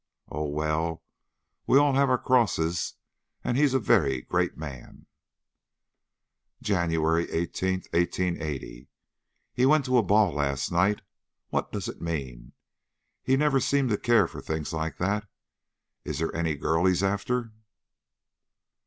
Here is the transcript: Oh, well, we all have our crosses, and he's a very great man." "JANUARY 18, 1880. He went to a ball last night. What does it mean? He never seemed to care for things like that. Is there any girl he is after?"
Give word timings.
Oh, 0.29 0.47
well, 0.49 1.03
we 1.67 1.77
all 1.77 1.93
have 1.93 2.09
our 2.09 2.17
crosses, 2.17 2.95
and 3.43 3.55
he's 3.55 3.75
a 3.75 3.79
very 3.79 4.21
great 4.21 4.57
man." 4.57 5.05
"JANUARY 6.63 7.29
18, 7.29 7.83
1880. 7.91 8.87
He 9.53 9.65
went 9.67 9.85
to 9.85 9.99
a 9.99 10.01
ball 10.01 10.33
last 10.33 10.71
night. 10.71 11.03
What 11.49 11.71
does 11.71 11.87
it 11.87 12.01
mean? 12.01 12.53
He 13.21 13.37
never 13.37 13.59
seemed 13.59 13.91
to 13.91 13.97
care 13.99 14.25
for 14.25 14.41
things 14.41 14.73
like 14.73 14.97
that. 14.97 15.27
Is 16.03 16.17
there 16.17 16.35
any 16.35 16.55
girl 16.55 16.85
he 16.85 16.93
is 16.93 17.03
after?" 17.03 17.51